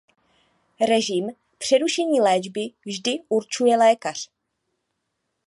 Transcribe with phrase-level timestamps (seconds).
[0.87, 1.27] Režim
[1.57, 4.29] přerušení léčby vždy určuje lékař.